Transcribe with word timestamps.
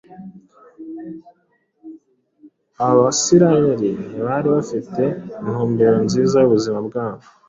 Abisirayeli 2.87 3.89
ntibari 4.09 4.47
bafite 4.55 5.03
intumbero 5.41 5.97
nziza 6.05 6.35
y’ubuzima 6.39 6.79
bwabo 6.87 7.25